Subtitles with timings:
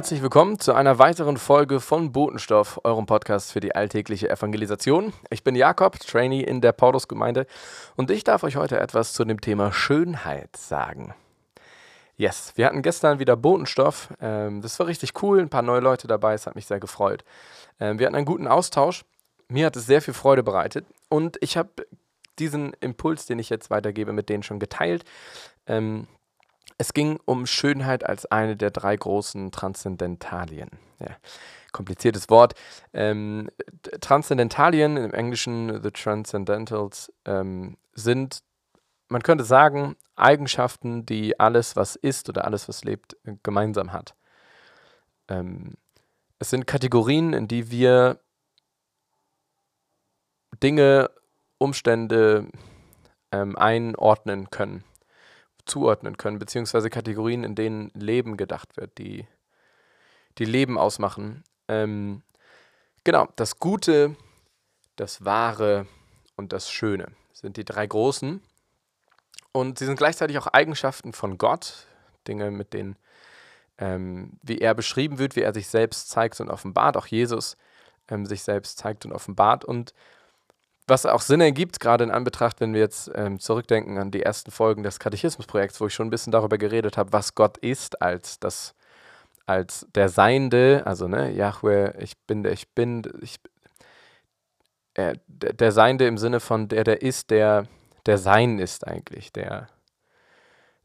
[0.00, 5.12] herzlich willkommen zu einer weiteren Folge von Botenstoff, eurem Podcast für die alltägliche Evangelisation.
[5.28, 7.46] Ich bin Jakob, Trainee in der Paulusgemeinde
[7.96, 11.12] und ich darf euch heute etwas zu dem Thema Schönheit sagen.
[12.16, 14.08] Yes, wir hatten gestern wieder Botenstoff.
[14.22, 17.22] Ähm, das war richtig cool, ein paar neue Leute dabei, es hat mich sehr gefreut.
[17.78, 19.04] Ähm, wir hatten einen guten Austausch.
[19.48, 21.68] Mir hat es sehr viel Freude bereitet und ich habe
[22.38, 25.04] diesen Impuls, den ich jetzt weitergebe, mit denen schon geteilt.
[25.66, 26.06] Ähm,
[26.80, 30.70] es ging um Schönheit als eine der drei großen Transzendentalien.
[30.98, 31.14] Ja,
[31.72, 32.54] kompliziertes Wort.
[32.94, 33.50] Ähm,
[34.00, 38.42] Transzendentalien, im Englischen The Transcendentals, ähm, sind,
[39.08, 44.14] man könnte sagen, Eigenschaften, die alles, was ist oder alles, was lebt, gemeinsam hat.
[45.28, 45.74] Ähm,
[46.38, 48.20] es sind Kategorien, in die wir
[50.62, 51.10] Dinge,
[51.58, 52.48] Umstände
[53.32, 54.82] ähm, einordnen können
[55.66, 59.26] zuordnen können, beziehungsweise Kategorien, in denen Leben gedacht wird, die,
[60.38, 61.44] die Leben ausmachen.
[61.68, 62.22] Ähm,
[63.04, 64.16] genau, das Gute,
[64.96, 65.86] das Wahre
[66.36, 68.42] und das Schöne sind die drei großen.
[69.52, 71.86] Und sie sind gleichzeitig auch Eigenschaften von Gott,
[72.28, 72.96] Dinge, mit denen,
[73.78, 77.56] ähm, wie er beschrieben wird, wie er sich selbst zeigt und offenbart, auch Jesus
[78.08, 79.64] ähm, sich selbst zeigt und offenbart.
[79.64, 79.94] Und
[80.90, 84.50] was auch Sinn ergibt, gerade in Anbetracht, wenn wir jetzt ähm, zurückdenken an die ersten
[84.50, 88.38] Folgen des Katechismusprojekts, wo ich schon ein bisschen darüber geredet habe, was Gott ist als
[88.40, 88.74] das,
[89.46, 93.36] als der Seiende, also ne, Yahweh, ich bin der, ich bin, ich,
[94.94, 97.66] äh, der, der Seiende im Sinne von der, der ist, der,
[98.06, 99.68] der Sein ist eigentlich, der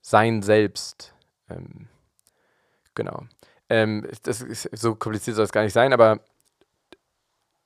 [0.01, 1.13] Sein selbst.
[1.50, 1.88] Ähm,
[2.94, 3.25] genau.
[3.69, 6.19] Ähm, das ist, so kompliziert soll es gar nicht sein, aber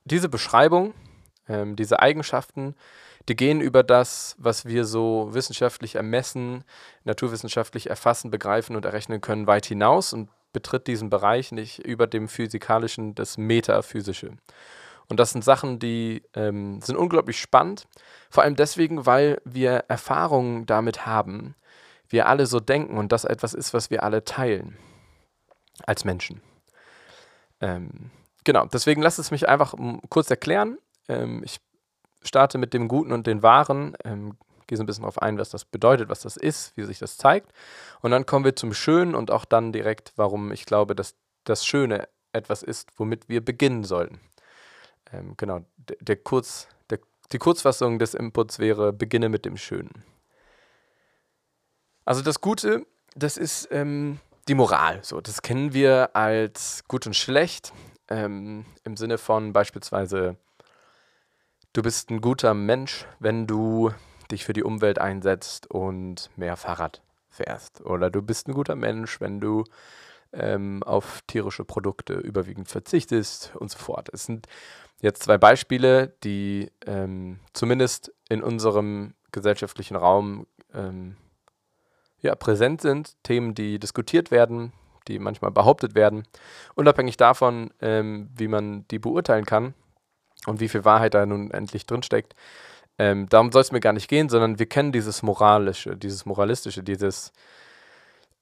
[0.04, 0.94] diese Beschreibung,
[1.50, 2.76] ähm, diese Eigenschaften,
[3.28, 6.64] die gehen über das, was wir so wissenschaftlich ermessen,
[7.04, 12.28] naturwissenschaftlich erfassen, begreifen und errechnen können, weit hinaus und betritt diesen Bereich nicht über dem
[12.28, 14.32] Physikalischen, das Metaphysische.
[15.08, 17.86] Und das sind Sachen, die ähm, sind unglaublich spannend,
[18.30, 21.56] vor allem deswegen, weil wir Erfahrungen damit haben,
[22.08, 24.76] wir alle so denken und das etwas ist, was wir alle teilen
[25.84, 26.42] als Menschen.
[27.60, 28.10] Ähm,
[28.44, 29.74] genau, deswegen lasst es mich einfach
[30.08, 30.78] kurz erklären
[31.10, 31.60] ähm, ich
[32.22, 35.50] starte mit dem Guten und den Wahren, ähm, gehe so ein bisschen darauf ein, was
[35.50, 37.52] das bedeutet, was das ist, wie sich das zeigt.
[38.02, 41.66] Und dann kommen wir zum Schönen und auch dann direkt, warum ich glaube, dass das
[41.66, 44.20] Schöne etwas ist, womit wir beginnen sollten.
[45.12, 47.00] Ähm, genau, der, der Kurz, der,
[47.32, 50.04] die Kurzfassung des Inputs wäre, beginne mit dem Schönen.
[52.04, 55.00] Also das Gute, das ist ähm, die Moral.
[55.02, 57.72] So, das kennen wir als gut und schlecht
[58.08, 60.36] ähm, im Sinne von beispielsweise
[61.72, 63.92] Du bist ein guter Mensch, wenn du
[64.28, 67.80] dich für die Umwelt einsetzt und mehr Fahrrad fährst.
[67.82, 69.62] Oder du bist ein guter Mensch, wenn du
[70.32, 74.08] ähm, auf tierische Produkte überwiegend verzichtest und so fort.
[74.12, 74.48] Es sind
[75.00, 81.16] jetzt zwei Beispiele, die ähm, zumindest in unserem gesellschaftlichen Raum ähm,
[82.18, 84.72] ja, präsent sind, Themen, die diskutiert werden,
[85.06, 86.24] die manchmal behauptet werden.
[86.74, 89.74] Unabhängig davon, ähm, wie man die beurteilen kann,
[90.46, 92.34] und wie viel Wahrheit da nun endlich drinsteckt.
[92.98, 96.82] Ähm, darum soll es mir gar nicht gehen, sondern wir kennen dieses Moralische, dieses Moralistische,
[96.82, 97.32] dieses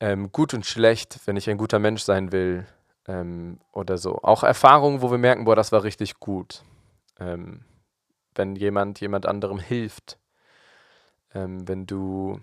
[0.00, 2.66] ähm, Gut und Schlecht, wenn ich ein guter Mensch sein will
[3.06, 4.20] ähm, oder so.
[4.22, 6.62] Auch Erfahrungen, wo wir merken, boah, das war richtig gut.
[7.20, 7.64] Ähm,
[8.34, 10.18] wenn jemand jemand anderem hilft,
[11.34, 12.40] ähm, wenn du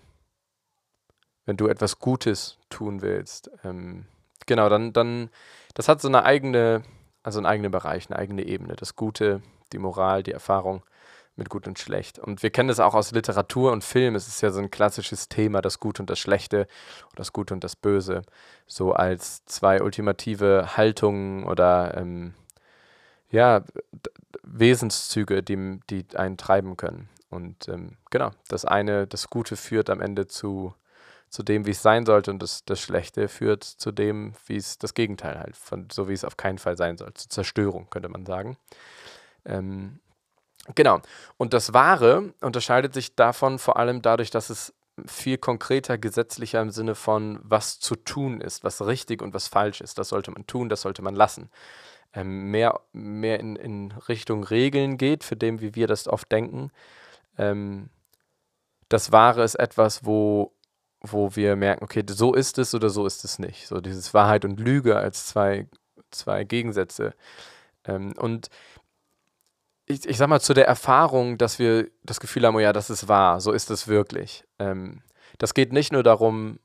[1.46, 3.50] wenn du etwas Gutes tun willst.
[3.64, 4.06] Ähm,
[4.46, 5.30] genau, dann, dann,
[5.74, 6.84] das hat so eine eigene
[7.26, 8.76] also einen eigenen Bereich, eine eigene Ebene.
[8.76, 9.42] Das Gute,
[9.74, 10.84] die Moral, die Erfahrung
[11.36, 12.20] mit Gut und Schlecht.
[12.20, 14.14] Und wir kennen das auch aus Literatur und Film.
[14.14, 16.68] Es ist ja so ein klassisches Thema, das Gute und das Schlechte,
[17.16, 18.22] das Gute und das Böse,
[18.68, 22.36] so als zwei ultimative Haltungen oder ähm,
[23.32, 23.64] ja,
[24.44, 27.10] Wesenszüge, die, die einen treiben können.
[27.32, 30.76] Und ähm, genau, das eine, das Gute führt am Ende zu
[31.36, 34.78] zu dem, wie es sein sollte und das, das Schlechte führt zu dem, wie es
[34.78, 38.08] das Gegenteil halt, von, so wie es auf keinen Fall sein soll, zur Zerstörung, könnte
[38.08, 38.58] man sagen.
[39.44, 40.00] Ähm,
[40.76, 41.02] genau.
[41.36, 44.74] Und das Wahre unterscheidet sich davon vor allem dadurch, dass es
[45.06, 49.82] viel konkreter gesetzlicher im Sinne von, was zu tun ist, was richtig und was falsch
[49.82, 49.98] ist.
[49.98, 51.50] Das sollte man tun, das sollte man lassen.
[52.14, 56.72] Ähm, mehr mehr in, in Richtung Regeln geht, für dem, wie wir das oft denken.
[57.38, 57.90] Ähm,
[58.88, 60.54] das Wahre ist etwas, wo
[61.12, 63.68] wo wir merken, okay, so ist es oder so ist es nicht.
[63.68, 65.68] So dieses Wahrheit und Lüge als zwei,
[66.12, 67.14] zwei Gegensätze.
[67.86, 68.50] Ähm, und
[69.86, 72.90] ich, ich sag mal, zu der Erfahrung, dass wir das Gefühl haben, oh ja, das
[72.90, 74.44] ist wahr, so ist es wirklich.
[74.60, 75.02] Ähm,
[75.38, 76.60] das geht nicht nur darum,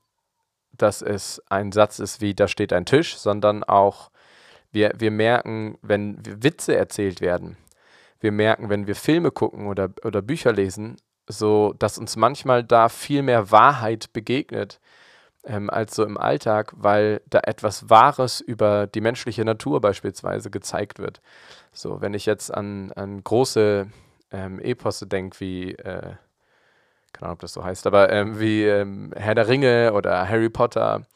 [0.73, 4.11] dass es ein Satz ist wie, da steht ein Tisch, sondern auch,
[4.73, 7.57] wir, wir merken, wenn Witze erzählt werden,
[8.21, 10.97] wir merken, wenn wir Filme gucken oder, oder Bücher lesen,
[11.31, 14.81] so dass uns manchmal da viel mehr Wahrheit begegnet
[15.45, 20.99] ähm, als so im Alltag, weil da etwas Wahres über die menschliche Natur beispielsweise gezeigt
[20.99, 21.21] wird.
[21.73, 23.87] So, wenn ich jetzt an, an große
[24.33, 26.15] ähm, Eposse denke, wie, äh,
[27.13, 30.51] keine Ahnung, ob das so heißt, aber ähm, wie ähm, Herr der Ringe oder Harry
[30.51, 31.07] Potter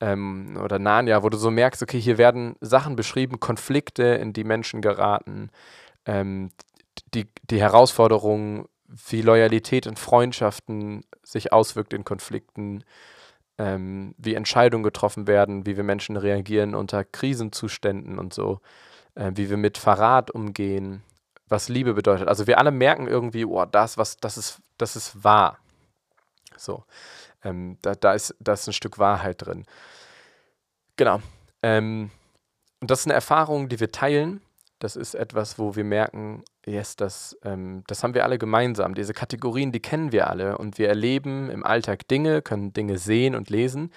[0.00, 4.44] ähm, oder Narnia, wo du so merkst, okay, hier werden Sachen beschrieben, Konflikte, in die
[4.44, 5.50] Menschen geraten,
[6.06, 6.50] ähm,
[7.14, 12.84] die, die Herausforderungen, wie Loyalität und Freundschaften sich auswirkt in Konflikten,
[13.58, 18.60] ähm, wie Entscheidungen getroffen werden, wie wir Menschen reagieren unter Krisenzuständen und so,
[19.14, 21.02] äh, wie wir mit Verrat umgehen,
[21.48, 22.28] was Liebe bedeutet.
[22.28, 25.58] Also wir alle merken irgendwie, oh, das, was, das ist, das ist wahr.
[26.56, 26.84] So.
[27.44, 29.64] Ähm, da, da, ist, da ist ein Stück Wahrheit drin.
[30.96, 31.20] Genau.
[31.62, 32.10] Ähm,
[32.80, 34.40] und das ist eine Erfahrung, die wir teilen.
[34.78, 38.94] Das ist etwas, wo wir merken, yes, das, ähm, das haben wir alle gemeinsam.
[38.94, 40.56] Diese Kategorien, die kennen wir alle.
[40.58, 43.92] Und wir erleben im Alltag Dinge, können Dinge sehen und lesen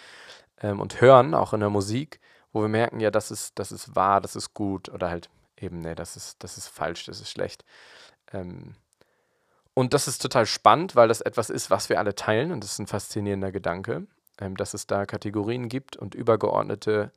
[0.61, 2.19] ähm, und hören, auch in der Musik,
[2.51, 4.89] wo wir merken, ja, das ist, das ist wahr, das ist gut.
[4.89, 7.63] Oder halt eben, nee, das ist, das ist falsch, das ist schlecht.
[8.33, 8.75] Ähm,
[9.75, 12.51] und das ist total spannend, weil das etwas ist, was wir alle teilen.
[12.51, 14.07] Und das ist ein faszinierender Gedanke,
[14.39, 17.11] ähm, dass es da Kategorien gibt und übergeordnete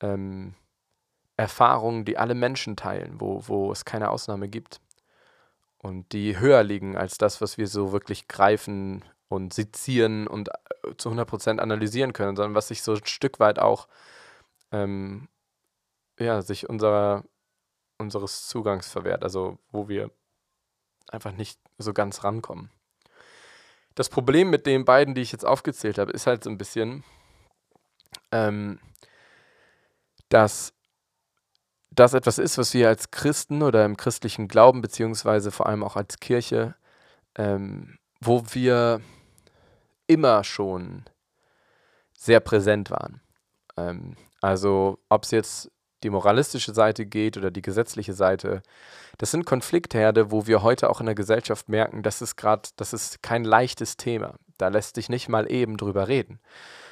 [0.00, 0.54] ähm,
[1.38, 4.80] Erfahrungen, die alle Menschen teilen, wo, wo es keine Ausnahme gibt.
[5.78, 10.96] Und die höher liegen als das, was wir so wirklich greifen und sezieren und äh,
[10.96, 13.86] zu 100% analysieren können, sondern was sich so ein Stück weit auch
[14.72, 15.28] ähm,
[16.18, 17.24] ja, sich unserer,
[17.98, 20.10] unseres Zugangs verwehrt, also wo wir
[21.12, 22.72] einfach nicht so ganz rankommen.
[23.94, 27.04] Das Problem mit den beiden, die ich jetzt aufgezählt habe, ist halt so ein bisschen,
[28.32, 28.80] ähm,
[30.28, 30.74] dass
[31.98, 35.96] das etwas ist, was wir als Christen oder im christlichen Glauben, beziehungsweise vor allem auch
[35.96, 36.74] als Kirche,
[37.36, 39.00] ähm, wo wir
[40.06, 41.04] immer schon
[42.16, 43.20] sehr präsent waren.
[43.76, 45.70] Ähm, also ob es jetzt
[46.04, 48.62] die moralistische Seite geht oder die gesetzliche Seite,
[49.18, 52.92] das sind Konfliktherde, wo wir heute auch in der Gesellschaft merken, das ist gerade, das
[52.92, 54.36] ist kein leichtes Thema.
[54.56, 56.38] Da lässt sich nicht mal eben drüber reden.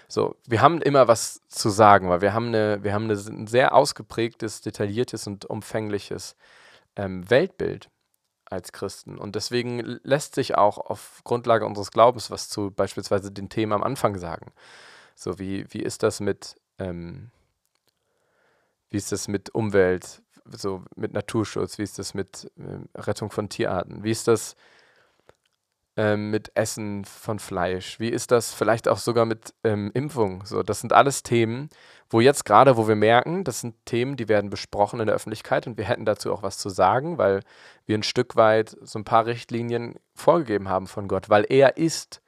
[0.09, 3.47] So, wir haben immer was zu sagen, weil wir haben, eine, wir haben eine, ein
[3.47, 6.37] sehr ausgeprägtes, detailliertes und umfängliches
[6.95, 7.91] ähm, Weltbild
[8.45, 9.19] als Christen.
[9.19, 13.83] Und deswegen lässt sich auch auf Grundlage unseres Glaubens was zu beispielsweise den Themen am
[13.83, 14.53] Anfang sagen.
[15.15, 17.31] So, wie, wie ist das mit, ähm,
[18.91, 23.49] wie ist das mit Umwelt, so mit Naturschutz, wie ist das mit äh, Rettung von
[23.49, 24.55] Tierarten, wie ist das
[25.97, 27.99] ähm, mit Essen von Fleisch?
[27.99, 30.45] Wie ist das vielleicht auch sogar mit ähm, Impfung?
[30.45, 31.71] So, das sind alles Themen,
[32.11, 35.67] wo jetzt gerade, wo wir merken, das sind Themen, die werden besprochen in der Öffentlichkeit
[35.67, 37.41] und wir hätten dazu auch was zu sagen, weil
[37.87, 42.21] wir ein Stück weit so ein paar Richtlinien vorgegeben haben von Gott, weil er ist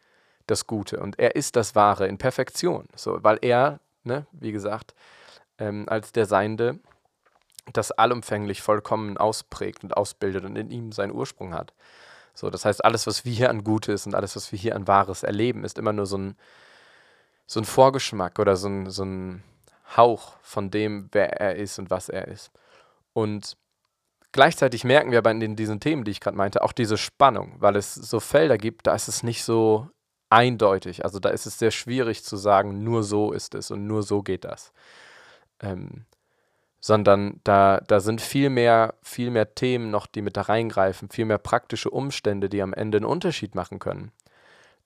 [0.46, 2.88] das Gute und er ist das Wahre in Perfektion.
[2.96, 4.94] So, weil er, ne, wie gesagt,
[5.58, 6.80] ähm, als der Seiende
[7.72, 11.75] das allumfänglich vollkommen ausprägt und ausbildet und in ihm seinen Ursprung hat.
[12.38, 14.87] So, das heißt, alles, was wir hier an Gutes und alles, was wir hier an
[14.87, 16.37] Wahres erleben, ist immer nur so ein,
[17.47, 19.42] so ein Vorgeschmack oder so ein, so ein
[19.97, 22.52] Hauch von dem, wer er ist und was er ist.
[23.12, 23.57] Und
[24.30, 27.75] gleichzeitig merken wir aber in diesen Themen, die ich gerade meinte, auch diese Spannung, weil
[27.75, 29.90] es so Felder gibt, da ist es nicht so
[30.30, 31.04] eindeutig.
[31.04, 34.23] Also da ist es sehr schwierig zu sagen, nur so ist es und nur so
[34.23, 34.73] geht das.
[35.61, 36.04] Ähm,
[36.80, 41.25] sondern da, da sind viel mehr, viel mehr Themen noch, die mit da reingreifen, viel
[41.25, 44.12] mehr praktische Umstände, die am Ende einen Unterschied machen können.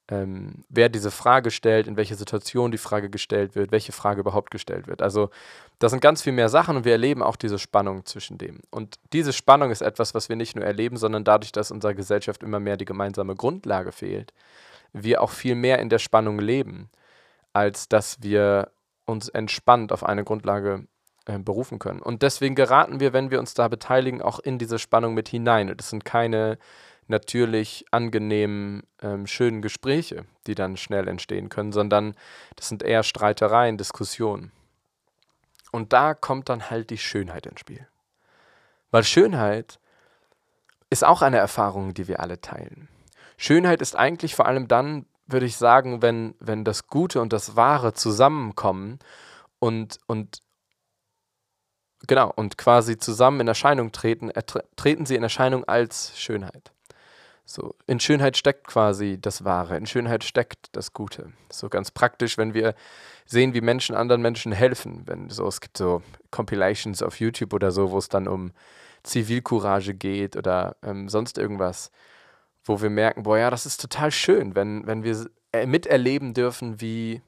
[0.09, 4.51] Ähm, wer diese Frage stellt, in welcher Situation die Frage gestellt wird, welche Frage überhaupt
[4.51, 5.01] gestellt wird.
[5.01, 5.31] Also
[5.79, 8.61] das sind ganz viel mehr Sachen und wir erleben auch diese Spannung zwischen dem.
[8.71, 12.43] Und diese Spannung ist etwas, was wir nicht nur erleben, sondern dadurch, dass unserer Gesellschaft
[12.43, 14.33] immer mehr die gemeinsame Grundlage fehlt,
[14.93, 16.91] wir auch viel mehr in der Spannung leben,
[17.53, 18.71] als dass wir
[19.05, 20.87] uns entspannt auf eine Grundlage
[21.27, 22.01] äh, berufen können.
[22.01, 25.71] Und deswegen geraten wir, wenn wir uns da beteiligen, auch in diese Spannung mit hinein.
[25.71, 26.59] Und das sind keine
[27.09, 32.15] natürlich angenehmen, ähm, schönen Gespräche, die dann schnell entstehen können, sondern
[32.57, 34.53] das sind eher Streitereien, Diskussionen.
[35.71, 37.87] Und da kommt dann halt die Schönheit ins Spiel.
[38.91, 39.79] Weil Schönheit
[40.91, 42.89] ist auch eine Erfahrung, die wir alle teilen.
[43.37, 47.57] Schönheit ist eigentlich vor allem dann, würde ich sagen, wenn, wenn das Gute und das
[47.57, 48.99] Wahre zusammenkommen
[49.59, 50.43] und, und
[52.07, 54.31] Genau, und quasi zusammen in Erscheinung treten,
[54.77, 56.73] treten sie in Erscheinung als Schönheit.
[57.45, 61.33] So, in Schönheit steckt quasi das Wahre, in Schönheit steckt das Gute.
[61.51, 62.75] So ganz praktisch, wenn wir
[63.27, 65.03] sehen, wie Menschen anderen Menschen helfen.
[65.07, 68.53] Wenn so, es gibt so Compilations auf YouTube oder so, wo es dann um
[69.03, 71.91] Zivilcourage geht oder ähm, sonst irgendwas,
[72.65, 76.81] wo wir merken, boah, ja, das ist total schön, wenn, wenn wir äh, miterleben dürfen,
[76.81, 77.23] wie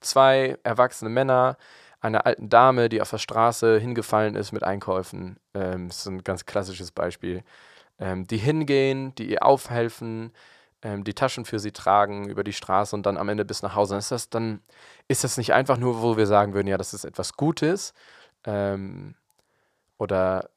[0.00, 1.56] zwei erwachsene Männer
[2.00, 6.24] einer alten Dame, die auf der Straße hingefallen ist mit Einkäufen, ähm, das ist ein
[6.24, 7.42] ganz klassisches Beispiel,
[7.98, 10.32] ähm, die hingehen, die ihr aufhelfen,
[10.82, 13.74] ähm, die Taschen für sie tragen über die Straße und dann am Ende bis nach
[13.74, 13.96] Hause.
[13.96, 14.60] Ist das dann,
[15.08, 17.92] ist das nicht einfach nur, wo wir sagen würden, ja, das ist etwas Gutes
[18.44, 19.14] ähm,
[19.98, 20.48] oder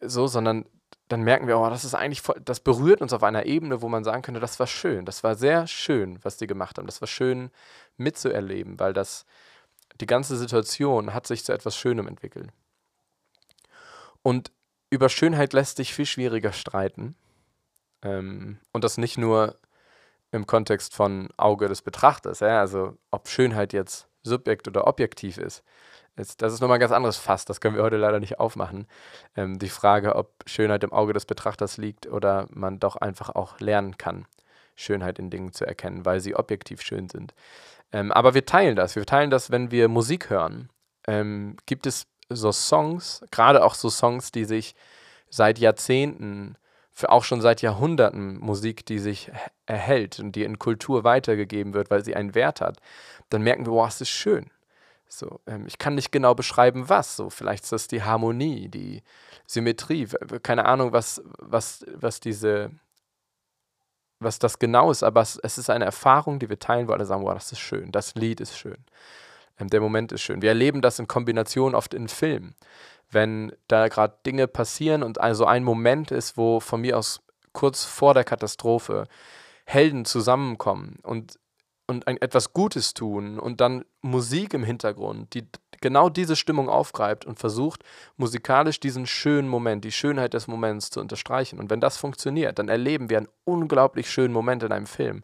[0.00, 0.66] so, sondern
[1.08, 3.88] dann merken wir, oh, das ist eigentlich voll, das berührt uns auf einer Ebene, wo
[3.88, 7.00] man sagen könnte, das war schön, das war sehr schön, was die gemacht haben, das
[7.00, 7.50] war schön
[7.96, 9.26] mitzuerleben, weil das
[10.00, 12.50] die ganze Situation hat sich zu etwas Schönem entwickelt.
[14.22, 14.50] Und
[14.90, 17.16] über Schönheit lässt sich viel schwieriger streiten.
[18.02, 19.58] Ähm, und das nicht nur
[20.30, 22.60] im Kontext von Auge des Betrachters, ja?
[22.60, 25.62] also ob Schönheit jetzt subjekt oder objektiv ist.
[26.16, 28.86] ist das ist nochmal ein ganz anderes Fass, das können wir heute leider nicht aufmachen.
[29.36, 33.60] Ähm, die Frage, ob Schönheit im Auge des Betrachters liegt oder man doch einfach auch
[33.60, 34.26] lernen kann,
[34.74, 37.34] Schönheit in Dingen zu erkennen, weil sie objektiv schön sind.
[37.94, 38.96] Ähm, aber wir teilen das.
[38.96, 40.68] Wir teilen das, wenn wir Musik hören.
[41.06, 44.74] Ähm, gibt es so Songs, gerade auch so Songs, die sich
[45.30, 46.56] seit Jahrzehnten,
[46.90, 49.30] für auch schon seit Jahrhunderten Musik, die sich
[49.66, 52.78] erhält und die in Kultur weitergegeben wird, weil sie einen Wert hat,
[53.30, 54.50] dann merken wir, wow, es ist schön.
[55.06, 57.14] So, ähm, ich kann nicht genau beschreiben, was.
[57.14, 59.04] So, vielleicht ist das die Harmonie, die
[59.46, 60.08] Symmetrie,
[60.42, 62.72] keine Ahnung, was, was, was diese
[64.24, 67.06] was das genau ist, aber es, es, ist eine Erfahrung, die wir teilen, wo alle
[67.06, 68.78] sagen, wow, das ist schön, das Lied ist schön,
[69.58, 70.42] ähm, der Moment ist schön.
[70.42, 72.54] Wir erleben das in Kombination oft in Filmen,
[73.10, 77.20] wenn da gerade Dinge passieren und also ein Moment ist, wo von mir aus
[77.52, 79.06] kurz vor der Katastrophe
[79.64, 81.38] Helden zusammenkommen und,
[81.86, 85.48] und ein, etwas Gutes tun und dann Musik im Hintergrund, die
[85.84, 87.84] genau diese Stimmung aufgreift und versucht,
[88.16, 91.58] musikalisch diesen schönen Moment, die Schönheit des Moments zu unterstreichen.
[91.60, 95.22] Und wenn das funktioniert, dann erleben wir einen unglaublich schönen Moment in einem Film.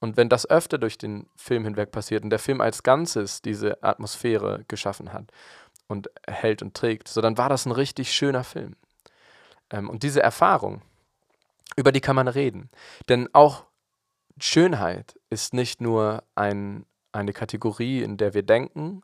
[0.00, 3.82] Und wenn das öfter durch den Film hinweg passiert und der Film als Ganzes diese
[3.82, 5.26] Atmosphäre geschaffen hat
[5.88, 8.76] und hält und trägt, so dann war das ein richtig schöner Film.
[9.70, 10.80] Ähm, und diese Erfahrung,
[11.76, 12.70] über die kann man reden.
[13.10, 13.66] Denn auch
[14.38, 19.02] Schönheit ist nicht nur ein, eine Kategorie, in der wir denken,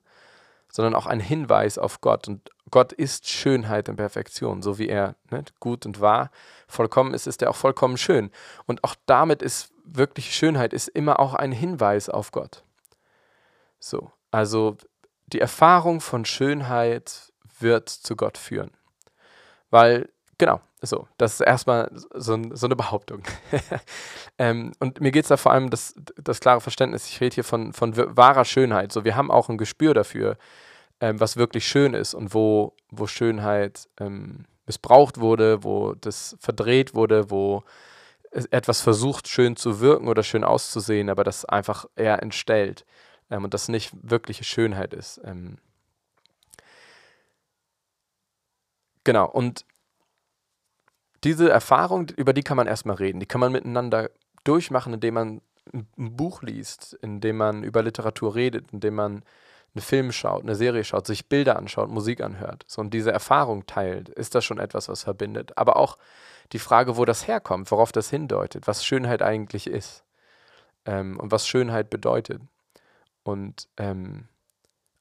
[0.70, 2.28] sondern auch ein Hinweis auf Gott.
[2.28, 6.30] Und Gott ist Schönheit und Perfektion, so wie er ne, gut und wahr
[6.66, 8.30] vollkommen ist, ist er auch vollkommen schön.
[8.66, 12.62] Und auch damit ist wirklich Schönheit ist immer auch ein Hinweis auf Gott.
[13.80, 14.76] So, also
[15.26, 18.70] die Erfahrung von Schönheit wird zu Gott führen.
[19.70, 23.22] Weil, genau, so, das ist erstmal so, so eine Behauptung.
[24.38, 27.44] ähm, und mir geht es da vor allem das, das klare Verständnis, ich rede hier
[27.44, 28.92] von, von wahrer Schönheit.
[28.92, 30.38] So, wir haben auch ein Gespür dafür,
[31.00, 36.94] ähm, was wirklich schön ist und wo, wo Schönheit ähm, missbraucht wurde, wo das verdreht
[36.94, 37.64] wurde, wo
[38.30, 42.84] etwas versucht, schön zu wirken oder schön auszusehen, aber das einfach eher entstellt
[43.30, 45.20] ähm, und das nicht wirkliche Schönheit ist.
[45.24, 45.58] Ähm.
[49.04, 49.64] genau, und
[51.24, 53.20] diese Erfahrung, über die kann man erstmal reden.
[53.20, 54.10] Die kann man miteinander
[54.44, 55.40] durchmachen, indem man
[55.72, 59.22] ein Buch liest, indem man über Literatur redet, indem man
[59.74, 63.66] einen Film schaut, eine Serie schaut, sich Bilder anschaut, Musik anhört so, und diese Erfahrung
[63.66, 65.56] teilt, ist das schon etwas, was verbindet.
[65.58, 65.98] Aber auch
[66.52, 70.04] die Frage, wo das herkommt, worauf das hindeutet, was Schönheit eigentlich ist
[70.86, 72.40] ähm, und was Schönheit bedeutet.
[73.22, 74.28] Und ähm,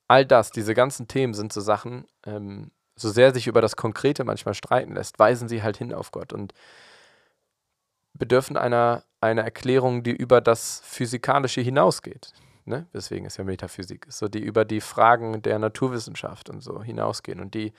[0.07, 4.23] all das, diese ganzen Themen sind so Sachen, ähm, so sehr sich über das Konkrete
[4.23, 6.53] manchmal streiten lässt, weisen sie halt hin auf Gott und
[8.13, 12.33] bedürfen einer, einer Erklärung, die über das Physikalische hinausgeht.
[12.65, 12.87] Ne?
[12.91, 17.39] Weswegen es ja Metaphysik ist, so die über die Fragen der Naturwissenschaft und so hinausgehen
[17.39, 17.71] und die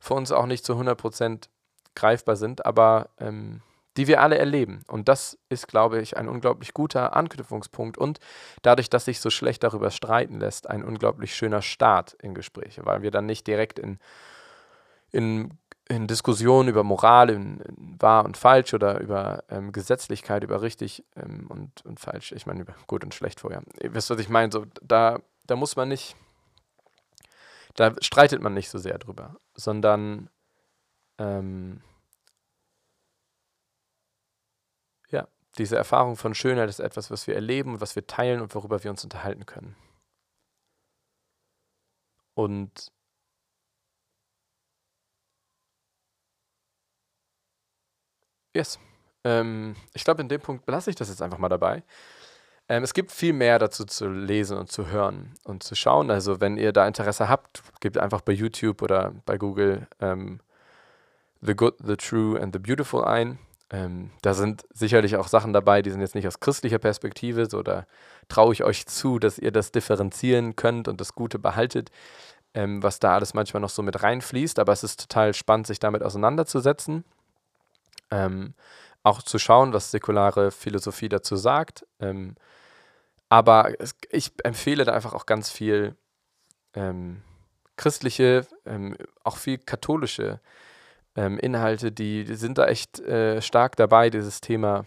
[0.00, 1.48] für uns auch nicht zu 100%
[1.94, 3.62] greifbar sind, aber ähm,
[3.96, 4.82] die wir alle erleben.
[4.88, 8.18] Und das ist, glaube ich, ein unglaublich guter Anknüpfungspunkt und
[8.62, 13.02] dadurch, dass sich so schlecht darüber streiten lässt, ein unglaublich schöner Start in Gespräche, weil
[13.02, 13.98] wir dann nicht direkt in
[15.14, 15.56] in,
[15.88, 21.04] in Diskussionen über Moral, in, in, wahr und falsch oder über ähm, Gesetzlichkeit, über richtig
[21.14, 23.62] ähm, und, und falsch, ich meine über gut und schlecht vorher.
[23.80, 26.16] Ihr wisst, was ich meine, so, da, da muss man nicht,
[27.76, 30.30] da streitet man nicht so sehr drüber, sondern
[31.18, 31.80] ähm,
[35.10, 35.28] ja,
[35.58, 38.90] diese Erfahrung von Schönheit ist etwas, was wir erleben, was wir teilen und worüber wir
[38.90, 39.76] uns unterhalten können.
[42.34, 42.90] Und
[48.54, 48.78] Yes.
[49.24, 51.82] Ähm, ich glaube, in dem Punkt belasse ich das jetzt einfach mal dabei.
[52.68, 56.10] Ähm, es gibt viel mehr dazu zu lesen und zu hören und zu schauen.
[56.10, 60.40] Also, wenn ihr da Interesse habt, gebt einfach bei YouTube oder bei Google ähm,
[61.42, 63.38] The Good, The True and The Beautiful ein.
[63.70, 67.62] Ähm, da sind sicherlich auch Sachen dabei, die sind jetzt nicht aus christlicher Perspektive, so
[67.62, 67.86] da
[68.28, 71.90] traue ich euch zu, dass ihr das differenzieren könnt und das Gute behaltet,
[72.54, 74.58] ähm, was da alles manchmal noch so mit reinfließt.
[74.58, 77.04] Aber es ist total spannend, sich damit auseinanderzusetzen.
[78.10, 78.54] Ähm,
[79.04, 81.86] auch zu schauen, was säkulare Philosophie dazu sagt.
[82.00, 82.36] Ähm,
[83.28, 85.94] aber es, ich empfehle da einfach auch ganz viel
[86.74, 87.22] ähm,
[87.76, 90.40] christliche, ähm, auch viel katholische
[91.16, 94.86] ähm, Inhalte, die, die, sind da echt äh, stark dabei, dieses Thema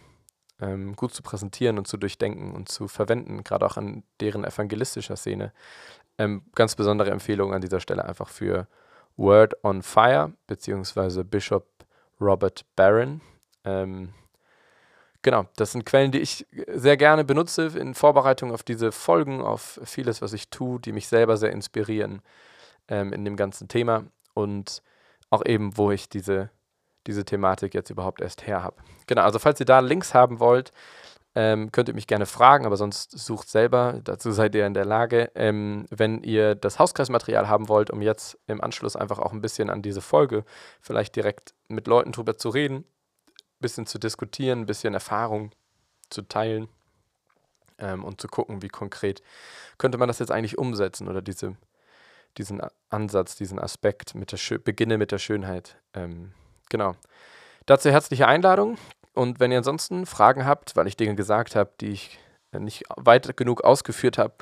[0.60, 5.16] ähm, gut zu präsentieren und zu durchdenken und zu verwenden, gerade auch an deren evangelistischer
[5.16, 5.54] Szene.
[6.56, 8.68] Ganz besondere Empfehlung an dieser Stelle einfach für
[9.18, 11.68] Word on Fire, beziehungsweise Bishop
[12.20, 13.22] Robert Barron.
[13.64, 14.14] Ähm,
[15.22, 19.80] genau, das sind Quellen, die ich sehr gerne benutze in Vorbereitung auf diese Folgen, auf
[19.84, 22.22] vieles, was ich tue, die mich selber sehr inspirieren
[22.88, 24.82] ähm, in dem ganzen Thema und
[25.30, 26.50] auch eben, wo ich diese,
[27.06, 28.78] diese Thematik jetzt überhaupt erst her habe.
[29.08, 30.72] Genau, also falls ihr da Links haben wollt,
[31.40, 34.86] ähm, könnt ihr mich gerne fragen, aber sonst sucht selber, dazu seid ihr in der
[34.86, 35.30] Lage.
[35.36, 39.70] Ähm, wenn ihr das Hauskreismaterial haben wollt, um jetzt im Anschluss einfach auch ein bisschen
[39.70, 40.46] an diese Folge
[40.82, 45.52] vielleicht direkt mit Leuten drüber zu reden, ein bisschen zu diskutieren, ein bisschen Erfahrung
[46.10, 46.70] zu teilen
[47.78, 49.22] ähm, und zu gucken, wie konkret
[49.78, 51.56] könnte man das jetzt eigentlich umsetzen oder diese,
[52.40, 55.78] diesen Ansatz, diesen Aspekt mit der Schö Beginne mit der Schönheit.
[55.94, 56.32] Ähm,
[56.70, 56.96] genau.
[57.68, 58.80] Dazu herzliche Einladung.
[59.18, 62.20] Und wenn ihr ansonsten Fragen habt, weil ich Dinge gesagt habe, die ich
[62.52, 64.36] nicht weit genug ausgeführt habe,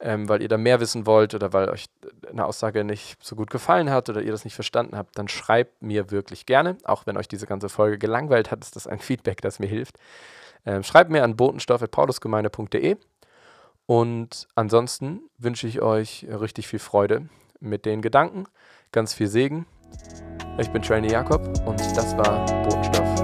[0.00, 1.86] ähm, weil ihr da mehr wissen wollt oder weil euch
[2.28, 5.82] eine Aussage nicht so gut gefallen hat oder ihr das nicht verstanden habt, dann schreibt
[5.82, 6.76] mir wirklich gerne.
[6.82, 9.98] Auch wenn euch diese ganze Folge gelangweilt hat, ist das ein Feedback, das mir hilft.
[10.66, 12.96] Ähm, schreibt mir an botenstoff.paulusgemeinde.de
[13.86, 17.28] und ansonsten wünsche ich euch richtig viel Freude
[17.60, 18.46] mit den Gedanken,
[18.90, 19.66] ganz viel Segen.
[20.58, 23.17] Ich bin Trainee Jakob und das war Botenstoff